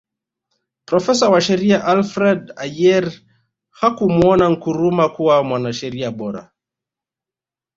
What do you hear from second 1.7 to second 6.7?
Alfred Ayer hakumuona Nkrumah kuwa mwanasheria bora